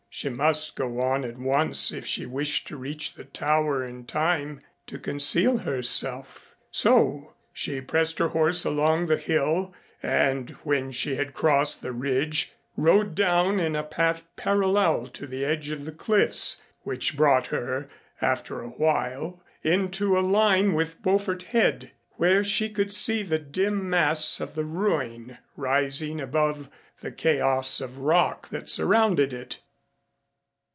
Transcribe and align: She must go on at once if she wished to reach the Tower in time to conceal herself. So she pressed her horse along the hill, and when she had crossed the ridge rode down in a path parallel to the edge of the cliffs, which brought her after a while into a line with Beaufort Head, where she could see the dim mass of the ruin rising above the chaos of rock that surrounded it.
She 0.13 0.27
must 0.27 0.75
go 0.75 0.99
on 0.99 1.23
at 1.23 1.37
once 1.37 1.89
if 1.89 2.05
she 2.05 2.25
wished 2.25 2.67
to 2.67 2.75
reach 2.75 3.13
the 3.13 3.23
Tower 3.23 3.81
in 3.85 4.03
time 4.05 4.59
to 4.87 4.99
conceal 4.99 5.59
herself. 5.59 6.53
So 6.69 7.33
she 7.53 7.79
pressed 7.79 8.19
her 8.19 8.27
horse 8.27 8.65
along 8.65 9.05
the 9.05 9.15
hill, 9.15 9.73
and 10.03 10.49
when 10.63 10.91
she 10.91 11.15
had 11.15 11.33
crossed 11.33 11.81
the 11.81 11.93
ridge 11.93 12.51
rode 12.75 13.15
down 13.15 13.61
in 13.61 13.73
a 13.73 13.85
path 13.85 14.25
parallel 14.35 15.07
to 15.07 15.25
the 15.25 15.45
edge 15.45 15.69
of 15.69 15.85
the 15.85 15.93
cliffs, 15.93 16.59
which 16.81 17.15
brought 17.15 17.47
her 17.47 17.89
after 18.19 18.59
a 18.59 18.67
while 18.67 19.41
into 19.63 20.19
a 20.19 20.19
line 20.19 20.73
with 20.73 21.01
Beaufort 21.01 21.43
Head, 21.43 21.91
where 22.17 22.43
she 22.43 22.69
could 22.69 22.91
see 22.91 23.23
the 23.23 23.39
dim 23.39 23.89
mass 23.89 24.41
of 24.41 24.55
the 24.55 24.65
ruin 24.65 25.37
rising 25.55 26.19
above 26.19 26.69
the 26.99 27.13
chaos 27.13 27.79
of 27.79 27.99
rock 27.99 28.49
that 28.49 28.69
surrounded 28.69 29.31
it. 29.31 29.61